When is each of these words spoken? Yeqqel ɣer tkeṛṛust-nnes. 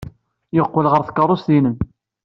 Yeqqel 0.55 0.85
ɣer 0.91 1.01
tkeṛṛust-nnes. 1.03 1.77